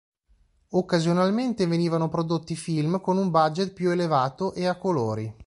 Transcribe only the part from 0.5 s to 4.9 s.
Occasionalmente venivano prodotti film con un budget più elevato e a